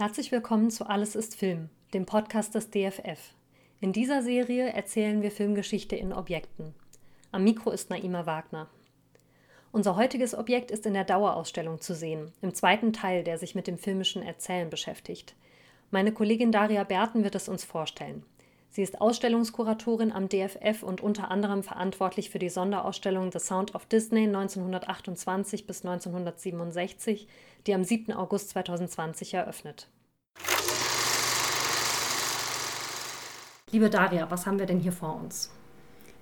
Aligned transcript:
Herzlich 0.00 0.32
willkommen 0.32 0.70
zu 0.70 0.88
Alles 0.88 1.14
ist 1.14 1.36
Film, 1.36 1.68
dem 1.92 2.06
Podcast 2.06 2.54
des 2.54 2.70
DFF. 2.70 3.34
In 3.82 3.92
dieser 3.92 4.22
Serie 4.22 4.72
erzählen 4.72 5.20
wir 5.20 5.30
Filmgeschichte 5.30 5.94
in 5.94 6.14
Objekten. 6.14 6.74
Am 7.32 7.44
Mikro 7.44 7.70
ist 7.70 7.90
Naima 7.90 8.24
Wagner. 8.24 8.70
Unser 9.72 9.96
heutiges 9.96 10.34
Objekt 10.34 10.70
ist 10.70 10.86
in 10.86 10.94
der 10.94 11.04
Dauerausstellung 11.04 11.82
zu 11.82 11.94
sehen, 11.94 12.32
im 12.40 12.54
zweiten 12.54 12.94
Teil, 12.94 13.24
der 13.24 13.36
sich 13.36 13.54
mit 13.54 13.66
dem 13.66 13.76
filmischen 13.76 14.22
Erzählen 14.22 14.70
beschäftigt. 14.70 15.34
Meine 15.90 16.12
Kollegin 16.12 16.50
Daria 16.50 16.84
Berten 16.84 17.22
wird 17.22 17.34
es 17.34 17.50
uns 17.50 17.64
vorstellen. 17.64 18.24
Sie 18.72 18.82
ist 18.82 19.00
Ausstellungskuratorin 19.00 20.12
am 20.12 20.28
DFF 20.28 20.84
und 20.84 21.00
unter 21.00 21.32
anderem 21.32 21.64
verantwortlich 21.64 22.30
für 22.30 22.38
die 22.38 22.48
Sonderausstellung 22.48 23.32
The 23.32 23.40
Sound 23.40 23.74
of 23.74 23.84
Disney 23.86 24.28
1928 24.28 25.66
bis 25.66 25.84
1967, 25.84 27.26
die 27.66 27.74
am 27.74 27.82
7. 27.82 28.12
August 28.12 28.50
2020 28.50 29.34
eröffnet. 29.34 29.88
Liebe 33.72 33.90
Daria, 33.90 34.30
was 34.30 34.46
haben 34.46 34.60
wir 34.60 34.66
denn 34.66 34.78
hier 34.78 34.92
vor 34.92 35.16
uns? 35.16 35.50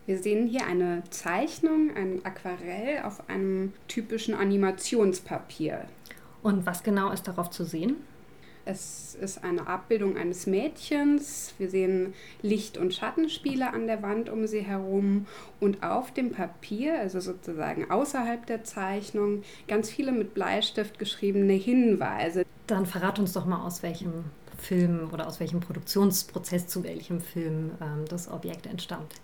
Wir 0.06 0.16
sehen 0.16 0.46
hier 0.46 0.64
eine 0.64 1.02
Zeichnung, 1.10 1.94
ein 1.94 2.24
Aquarell 2.24 3.02
auf 3.02 3.28
einem 3.28 3.74
typischen 3.88 4.34
Animationspapier. 4.34 5.84
Und 6.42 6.64
was 6.64 6.82
genau 6.82 7.10
ist 7.10 7.28
darauf 7.28 7.50
zu 7.50 7.66
sehen? 7.66 7.96
Es 8.70 9.14
ist 9.14 9.44
eine 9.44 9.66
Abbildung 9.66 10.18
eines 10.18 10.46
Mädchens. 10.46 11.54
Wir 11.56 11.70
sehen 11.70 12.12
Licht- 12.42 12.76
und 12.76 12.92
Schattenspiele 12.92 13.72
an 13.72 13.86
der 13.86 14.02
Wand 14.02 14.28
um 14.28 14.46
sie 14.46 14.60
herum 14.60 15.26
und 15.58 15.82
auf 15.82 16.12
dem 16.12 16.32
Papier, 16.32 17.00
also 17.00 17.18
sozusagen 17.18 17.90
außerhalb 17.90 18.44
der 18.44 18.64
Zeichnung, 18.64 19.42
ganz 19.68 19.88
viele 19.88 20.12
mit 20.12 20.34
Bleistift 20.34 20.98
geschriebene 20.98 21.54
Hinweise. 21.54 22.44
Dann 22.66 22.84
verrat 22.84 23.18
uns 23.18 23.32
doch 23.32 23.46
mal, 23.46 23.64
aus 23.64 23.82
welchem 23.82 24.24
Film 24.58 25.08
oder 25.14 25.28
aus 25.28 25.40
welchem 25.40 25.60
Produktionsprozess 25.60 26.66
zu 26.66 26.84
welchem 26.84 27.22
Film 27.22 27.70
ähm, 27.80 28.04
das 28.06 28.30
Objekt 28.30 28.66
entstammt. 28.66 29.14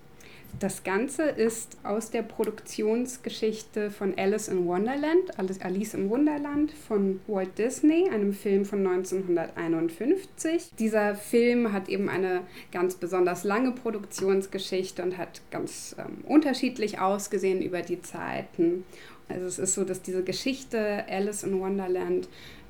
Das 0.61 0.85
Ganze 0.85 1.25
ist 1.25 1.77
aus 1.83 2.11
der 2.11 2.23
Produktionsgeschichte 2.23 3.91
von 3.91 4.17
Alice 4.17 4.49
in 4.49 4.67
Wonderland, 4.67 5.37
Alice 5.37 5.95
im 5.95 6.09
Wunderland 6.09 6.71
von 6.71 7.21
Walt 7.27 7.59
Disney, 7.59 8.09
einem 8.09 8.33
Film 8.33 8.65
von 8.65 8.87
1951. 8.87 10.71
Dieser 10.79 11.17
Film 11.17 11.73
hat 11.73 11.89
eben 11.89 12.09
eine 12.09 12.43
ganz 12.71 12.95
besonders 12.95 13.43
lange 13.45 13.73
Produktionsgeschichte 13.73 15.03
und 15.03 15.19
hat 15.19 15.43
ganz 15.51 15.97
ähm, 15.99 16.25
unterschiedlich 16.25 17.01
ausgesehen 17.01 17.61
über 17.61 17.83
die 17.83 18.01
Zeiten. 18.01 18.85
Also 19.29 19.47
es 19.47 19.59
ist 19.59 19.75
so, 19.75 19.85
dass 19.85 20.03
diese 20.03 20.23
Geschichte 20.23 21.05
Alice 21.09 21.43
in 21.43 21.59
Wonderland 21.61 22.29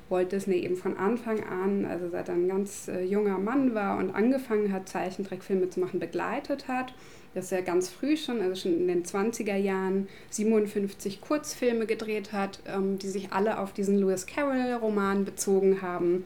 Walt 0.09 0.31
Disney 0.31 0.57
eben 0.57 0.75
von 0.75 0.97
Anfang 0.97 1.43
an, 1.43 1.85
also 1.85 2.09
seit 2.09 2.29
er 2.29 2.35
ein 2.35 2.47
ganz 2.47 2.87
äh, 2.87 3.03
junger 3.03 3.37
Mann 3.37 3.73
war 3.73 3.97
und 3.97 4.13
angefangen 4.13 4.71
hat, 4.71 4.89
Zeichentrickfilme 4.89 5.69
zu 5.69 5.79
machen, 5.79 5.99
begleitet 5.99 6.67
hat 6.67 6.93
dass 7.35 7.51
er 7.51 7.61
ganz 7.61 7.89
früh 7.89 8.17
schon, 8.17 8.41
also 8.41 8.61
schon 8.61 8.79
in 8.79 8.87
den 8.87 9.03
20er 9.03 9.57
Jahren, 9.57 10.07
57 10.31 11.21
Kurzfilme 11.21 11.85
gedreht 11.85 12.31
hat, 12.31 12.59
ähm, 12.65 12.97
die 12.97 13.09
sich 13.09 13.31
alle 13.33 13.59
auf 13.59 13.73
diesen 13.73 13.99
Lewis 13.99 14.25
Carroll-Roman 14.25 15.25
bezogen 15.25 15.81
haben. 15.81 16.23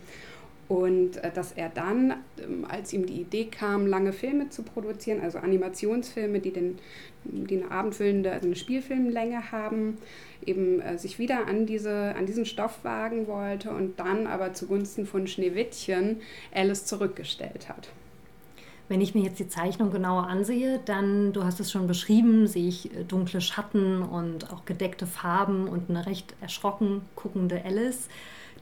Und 0.69 1.17
äh, 1.17 1.31
dass 1.33 1.51
er 1.53 1.69
dann, 1.69 2.13
ähm, 2.41 2.63
als 2.69 2.93
ihm 2.93 3.07
die 3.07 3.21
Idee 3.21 3.45
kam, 3.45 3.87
lange 3.87 4.13
Filme 4.13 4.49
zu 4.49 4.61
produzieren, 4.61 5.19
also 5.21 5.39
Animationsfilme, 5.39 6.39
die, 6.39 6.51
den, 6.51 6.77
die 7.23 7.57
eine 7.57 7.71
abendfüllende, 7.71 8.31
also 8.31 8.45
eine 8.45 8.55
Spielfilmlänge 8.55 9.51
haben, 9.51 9.97
eben 10.45 10.79
äh, 10.79 10.99
sich 10.99 11.17
wieder 11.17 11.47
an, 11.47 11.65
diese, 11.65 12.13
an 12.15 12.27
diesen 12.27 12.45
Stoff 12.45 12.83
wagen 12.83 13.25
wollte 13.25 13.71
und 13.71 13.99
dann 13.99 14.27
aber 14.27 14.53
zugunsten 14.53 15.07
von 15.07 15.25
Schneewittchen 15.25 16.21
Alice 16.53 16.85
zurückgestellt 16.85 17.67
hat. 17.67 17.89
Wenn 18.89 19.01
ich 19.01 19.13
mir 19.13 19.23
jetzt 19.23 19.39
die 19.39 19.47
Zeichnung 19.47 19.91
genauer 19.91 20.27
ansehe, 20.27 20.79
dann, 20.83 21.31
du 21.31 21.43
hast 21.43 21.59
es 21.59 21.71
schon 21.71 21.85
beschrieben, 21.85 22.47
sehe 22.47 22.67
ich 22.67 22.93
äh, 22.93 23.03
dunkle 23.03 23.39
Schatten 23.39 24.01
und 24.01 24.51
auch 24.51 24.65
gedeckte 24.65 25.05
Farben 25.05 25.67
und 25.67 25.89
eine 25.89 26.07
recht 26.07 26.33
erschrocken 26.41 27.01
guckende 27.15 27.63
Alice. 27.63 28.09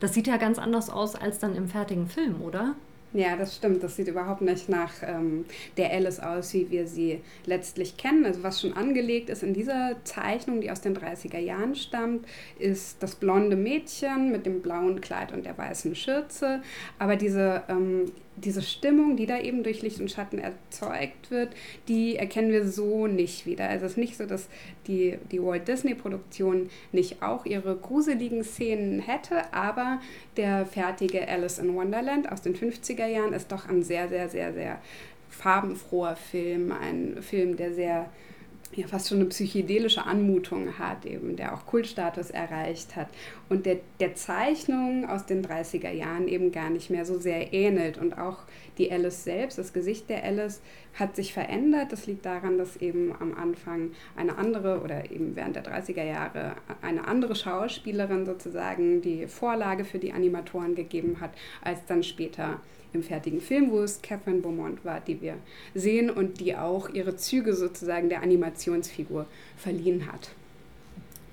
Das 0.01 0.13
sieht 0.13 0.27
ja 0.27 0.35
ganz 0.37 0.59
anders 0.59 0.89
aus 0.89 1.15
als 1.15 1.39
dann 1.39 1.55
im 1.55 1.69
fertigen 1.69 2.07
Film, 2.07 2.41
oder? 2.41 2.75
Ja, 3.13 3.37
das 3.37 3.55
stimmt. 3.55 3.81
Das 3.81 3.95
sieht 3.95 4.09
überhaupt 4.09 4.41
nicht 4.41 4.67
nach 4.67 4.91
ähm, 5.01 5.45
der 5.77 5.91
Alice 5.91 6.19
aus, 6.19 6.53
wie 6.53 6.69
wir 6.69 6.87
sie 6.87 7.21
letztlich 7.45 7.95
kennen. 7.95 8.25
Also 8.25 8.43
was 8.43 8.59
schon 8.59 8.73
angelegt 8.73 9.29
ist 9.29 9.43
in 9.43 9.53
dieser 9.53 9.95
Zeichnung, 10.03 10.59
die 10.59 10.69
aus 10.69 10.81
den 10.81 10.95
30er 10.95 11.39
Jahren 11.39 11.75
stammt, 11.75 12.27
ist 12.59 13.01
das 13.01 13.15
blonde 13.15 13.55
Mädchen 13.55 14.31
mit 14.31 14.45
dem 14.45 14.61
blauen 14.61 14.99
Kleid 14.99 15.31
und 15.31 15.45
der 15.45 15.57
weißen 15.57 15.95
Schürze. 15.95 16.61
Aber 16.99 17.15
diese 17.15 17.63
ähm, 17.69 18.11
diese 18.37 18.61
Stimmung, 18.61 19.17
die 19.17 19.25
da 19.25 19.39
eben 19.39 19.63
durch 19.63 19.81
Licht 19.81 19.99
und 19.99 20.11
Schatten 20.11 20.37
erzeugt 20.37 21.31
wird, 21.31 21.49
die 21.87 22.15
erkennen 22.15 22.51
wir 22.51 22.67
so 22.67 23.07
nicht 23.07 23.45
wieder. 23.45 23.67
Also 23.67 23.85
es 23.85 23.93
ist 23.93 23.97
nicht 23.97 24.15
so, 24.15 24.25
dass 24.25 24.47
die, 24.87 25.17
die 25.31 25.41
Walt 25.41 25.67
Disney-Produktion 25.67 26.69
nicht 26.91 27.21
auch 27.23 27.45
ihre 27.45 27.75
gruseligen 27.75 28.43
Szenen 28.43 28.99
hätte, 28.99 29.53
aber 29.53 29.99
der 30.37 30.65
fertige 30.65 31.27
Alice 31.27 31.59
in 31.59 31.73
Wonderland 31.75 32.31
aus 32.31 32.41
den 32.41 32.55
50er 32.55 33.07
Jahren 33.07 33.33
ist 33.33 33.51
doch 33.51 33.67
ein 33.67 33.83
sehr, 33.83 34.07
sehr, 34.07 34.29
sehr, 34.29 34.53
sehr 34.53 34.81
farbenfroher 35.29 36.15
Film. 36.15 36.71
Ein 36.71 37.17
Film, 37.21 37.57
der 37.57 37.73
sehr 37.73 38.09
ja 38.75 38.87
fast 38.87 39.09
schon 39.09 39.19
eine 39.19 39.29
psychedelische 39.29 40.05
Anmutung 40.05 40.77
hat, 40.77 41.05
eben, 41.05 41.35
der 41.35 41.53
auch 41.53 41.65
Kultstatus 41.65 42.29
erreicht 42.29 42.95
hat 42.95 43.07
und 43.49 43.65
der, 43.65 43.77
der 43.99 44.15
Zeichnung 44.15 45.07
aus 45.07 45.25
den 45.25 45.43
30er 45.43 45.91
Jahren 45.91 46.27
eben 46.27 46.51
gar 46.51 46.69
nicht 46.69 46.89
mehr 46.89 47.05
so 47.05 47.17
sehr 47.17 47.53
ähnelt. 47.53 47.97
Und 47.97 48.17
auch 48.17 48.39
die 48.77 48.91
Alice 48.91 49.23
selbst, 49.23 49.57
das 49.57 49.73
Gesicht 49.73 50.09
der 50.09 50.23
Alice 50.23 50.61
hat 50.93 51.15
sich 51.15 51.33
verändert. 51.33 51.91
Das 51.91 52.07
liegt 52.07 52.25
daran, 52.25 52.57
dass 52.57 52.77
eben 52.77 53.13
am 53.19 53.33
Anfang 53.33 53.91
eine 54.15 54.37
andere 54.37 54.81
oder 54.81 55.09
eben 55.11 55.35
während 55.35 55.55
der 55.55 55.63
30er 55.63 56.03
Jahre 56.03 56.55
eine 56.81 57.07
andere 57.07 57.35
Schauspielerin 57.35 58.25
sozusagen 58.25 59.01
die 59.01 59.27
Vorlage 59.27 59.85
für 59.85 59.99
die 59.99 60.13
Animatoren 60.13 60.75
gegeben 60.75 61.21
hat, 61.21 61.31
als 61.61 61.85
dann 61.85 62.03
später 62.03 62.59
im 62.93 63.03
fertigen 63.03 63.41
Film, 63.41 63.71
wo 63.71 63.81
es 63.81 64.01
Catherine 64.01 64.41
Beaumont 64.41 64.83
war, 64.85 64.99
die 64.99 65.21
wir 65.21 65.35
sehen 65.73 66.09
und 66.09 66.39
die 66.39 66.55
auch 66.55 66.89
ihre 66.89 67.15
Züge 67.15 67.53
sozusagen 67.53 68.09
der 68.09 68.21
Animationsfigur 68.57 69.25
verliehen 69.57 70.11
hat. 70.11 70.31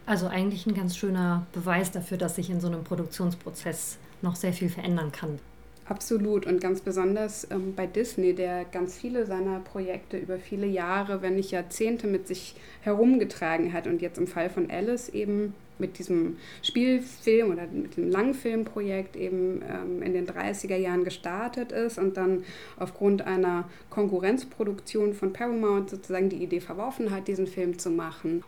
Also 0.06 0.26
eigentlich 0.26 0.66
ein 0.66 0.74
ganz 0.74 0.96
schöner 0.96 1.46
Beweis 1.52 1.90
dafür, 1.90 2.18
dass 2.18 2.36
sich 2.36 2.50
in 2.50 2.60
so 2.60 2.66
einem 2.66 2.84
Produktionsprozess 2.84 3.96
noch 4.20 4.36
sehr 4.36 4.52
viel 4.52 4.68
verändern 4.68 5.12
kann. 5.12 5.38
Absolut 5.86 6.46
und 6.46 6.60
ganz 6.60 6.80
besonders 6.80 7.46
ähm, 7.50 7.74
bei 7.74 7.86
Disney, 7.86 8.34
der 8.34 8.64
ganz 8.64 8.96
viele 8.96 9.26
seiner 9.26 9.60
Projekte 9.60 10.16
über 10.16 10.38
viele 10.38 10.66
Jahre, 10.66 11.20
wenn 11.20 11.36
nicht 11.36 11.50
Jahrzehnte 11.50 12.06
mit 12.06 12.26
sich 12.26 12.54
herumgetragen 12.82 13.72
hat 13.72 13.86
und 13.86 14.00
jetzt 14.00 14.18
im 14.18 14.26
Fall 14.26 14.48
von 14.48 14.70
Alice 14.70 15.10
eben 15.10 15.54
mit 15.78 15.98
diesem 15.98 16.36
Spielfilm 16.62 17.52
oder 17.52 17.66
mit 17.66 17.96
dem 17.96 18.10
Langfilmprojekt 18.10 19.16
eben 19.16 19.62
ähm, 19.62 20.02
in 20.02 20.12
den 20.12 20.26
30er 20.26 20.76
Jahren 20.76 21.04
gestartet 21.04 21.72
ist 21.72 21.98
und 21.98 22.16
dann 22.16 22.44
aufgrund 22.78 23.22
einer 23.22 23.68
Konkurrenzproduktion 23.90 25.14
von 25.14 25.32
Paramount 25.32 25.90
sozusagen 25.90 26.28
die 26.28 26.42
Idee 26.42 26.60
verworfen 26.60 27.10
hat, 27.10 27.28
diesen 27.28 27.46
Film 27.46 27.78
zu 27.78 27.90
machen. 27.90 28.44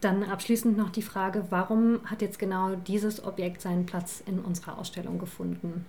Dann 0.00 0.22
abschließend 0.22 0.76
noch 0.76 0.90
die 0.90 1.02
Frage, 1.02 1.46
warum 1.50 2.00
hat 2.04 2.20
jetzt 2.20 2.38
genau 2.38 2.74
dieses 2.74 3.24
Objekt 3.24 3.62
seinen 3.62 3.86
Platz 3.86 4.22
in 4.26 4.38
unserer 4.38 4.78
Ausstellung 4.78 5.18
gefunden? 5.18 5.86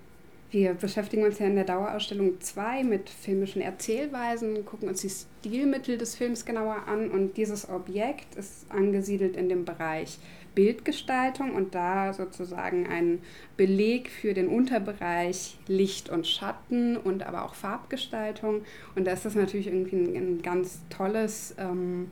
Wir 0.56 0.74
beschäftigen 0.74 1.26
uns 1.26 1.40
ja 1.40 1.48
in 1.48 1.56
der 1.56 1.66
Dauerausstellung 1.66 2.40
2 2.40 2.86
mit 2.86 3.10
filmischen 3.10 3.62
Erzählweisen, 3.62 4.64
gucken 4.64 4.88
uns 4.88 5.02
die 5.02 5.10
Stilmittel 5.10 5.98
des 5.98 6.16
Films 6.16 6.46
genauer 6.46 6.88
an 6.88 7.12
und 7.12 7.36
dieses 7.36 7.68
Objekt 7.68 8.36
ist 8.36 8.72
angesiedelt 8.72 9.36
in 9.36 9.50
dem 9.50 9.66
Bereich 9.66 10.18
Bildgestaltung 10.56 11.54
und 11.54 11.76
da 11.76 12.14
sozusagen 12.14 12.88
ein 12.88 13.20
Beleg 13.58 14.10
für 14.10 14.34
den 14.34 14.48
Unterbereich 14.48 15.58
Licht 15.68 16.08
und 16.10 16.26
Schatten 16.26 16.96
und 16.96 17.28
aber 17.28 17.44
auch 17.44 17.54
Farbgestaltung. 17.54 18.62
Und 18.96 19.08
da 19.08 19.12
ist 19.12 19.26
das 19.26 19.36
natürlich 19.36 19.68
irgendwie 19.68 19.98
ein, 19.98 20.16
ein 20.16 20.42
ganz 20.42 20.80
tolles, 20.90 21.54
ähm, 21.58 22.12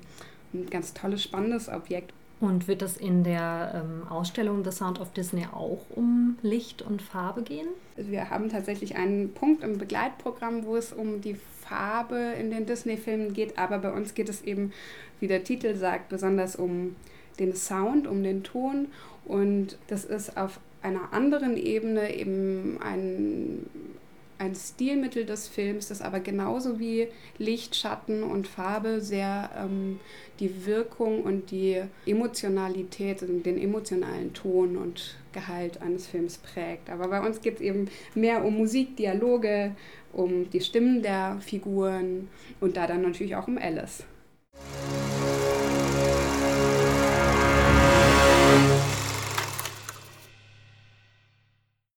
ein 0.53 0.69
ganz 0.69 0.93
tolles, 0.93 1.23
spannendes 1.23 1.69
Objekt. 1.69 2.11
Und 2.43 2.67
wird 2.67 2.81
es 2.81 2.97
in 2.97 3.23
der 3.23 3.71
ähm, 3.73 4.05
Ausstellung 4.09 4.65
The 4.65 4.71
Sound 4.73 4.99
of 4.99 5.13
Disney 5.13 5.45
auch 5.45 5.85
um 5.95 6.37
Licht 6.41 6.81
und 6.81 7.01
Farbe 7.01 7.41
gehen? 7.41 7.67
Wir 7.95 8.29
haben 8.29 8.49
tatsächlich 8.49 8.97
einen 8.97 9.31
Punkt 9.31 9.63
im 9.63 9.77
Begleitprogramm, 9.77 10.65
wo 10.65 10.75
es 10.75 10.91
um 10.91 11.21
die 11.21 11.37
Farbe 11.61 12.33
in 12.37 12.51
den 12.51 12.65
Disney-Filmen 12.65 13.33
geht, 13.33 13.57
aber 13.57 13.79
bei 13.79 13.93
uns 13.93 14.13
geht 14.13 14.27
es 14.27 14.41
eben, 14.41 14.73
wie 15.21 15.27
der 15.27 15.45
Titel 15.45 15.73
sagt, 15.77 16.09
besonders 16.09 16.57
um 16.57 16.97
den 17.39 17.55
Sound, 17.55 18.07
um 18.07 18.23
den 18.23 18.43
Ton. 18.43 18.87
Und 19.23 19.77
das 19.87 20.03
ist 20.03 20.35
auf 20.35 20.59
einer 20.81 21.13
anderen 21.13 21.55
Ebene 21.55 22.13
eben 22.13 22.77
ein 22.83 23.65
ein 24.37 24.55
Stilmittel 24.55 25.25
des 25.25 25.47
Films, 25.47 25.87
das 25.87 26.01
aber 26.01 26.19
genauso 26.19 26.79
wie 26.79 27.07
Licht, 27.37 27.75
Schatten 27.75 28.23
und 28.23 28.47
Farbe 28.47 29.01
sehr 29.01 29.49
ähm, 29.57 29.99
die 30.39 30.65
Wirkung 30.65 31.21
und 31.21 31.51
die 31.51 31.81
Emotionalität, 32.05 33.21
und 33.23 33.45
den 33.45 33.57
emotionalen 33.57 34.33
Ton 34.33 34.77
und 34.77 35.15
Gehalt 35.31 35.81
eines 35.81 36.07
Films 36.07 36.37
prägt. 36.37 36.89
Aber 36.89 37.07
bei 37.07 37.25
uns 37.25 37.41
geht 37.41 37.55
es 37.55 37.61
eben 37.61 37.89
mehr 38.15 38.43
um 38.43 38.57
Musik, 38.57 38.97
Dialoge, 38.97 39.75
um 40.11 40.49
die 40.49 40.61
Stimmen 40.61 41.01
der 41.01 41.37
Figuren 41.41 42.29
und 42.59 42.77
da 42.77 42.87
dann 42.87 43.01
natürlich 43.01 43.35
auch 43.35 43.47
um 43.47 43.57
Alice. 43.57 44.03